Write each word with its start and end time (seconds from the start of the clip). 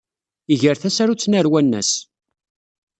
Iger 0.53 0.75
tasarut-nni 0.81 1.37
ɣer 1.39 1.47
wannas. 1.51 1.91